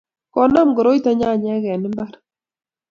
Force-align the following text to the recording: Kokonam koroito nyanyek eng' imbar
Kokonam 0.33 0.69
koroito 0.75 1.09
nyanyek 1.19 1.63
eng' 1.73 1.87
imbar 1.87 2.13